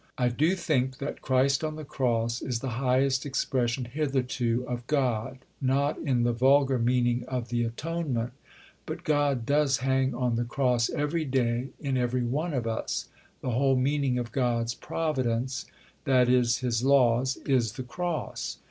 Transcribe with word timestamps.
I 0.17 0.29
do 0.29 0.55
think 0.55 0.97
that 0.97 1.21
"Christ 1.21 1.63
on 1.63 1.75
the 1.75 1.85
Cross" 1.85 2.41
is 2.41 2.59
the 2.61 2.69
highest 2.81 3.23
expression 3.23 3.85
hitherto 3.85 4.65
of 4.67 4.87
God 4.87 5.37
not 5.61 5.99
in 5.99 6.23
the 6.23 6.33
vulgar 6.33 6.79
meaning 6.79 7.23
of 7.27 7.49
the 7.49 7.61
Atonement 7.65 8.33
but 8.87 9.03
God 9.03 9.45
does 9.45 9.77
hang 9.77 10.15
on 10.15 10.37
the 10.37 10.43
Cross 10.43 10.89
every 10.89 11.23
day 11.25 11.67
in 11.79 11.97
every 11.97 12.23
one 12.23 12.51
of 12.55 12.65
us; 12.65 13.09
the 13.41 13.51
whole 13.51 13.75
meaning 13.75 14.17
of 14.17 14.31
God's 14.31 14.73
"providence," 14.73 15.67
i.e. 16.07 16.25
His 16.25 16.83
laws, 16.83 17.37
is 17.45 17.73
the 17.73 17.83
Cross. 17.83 18.57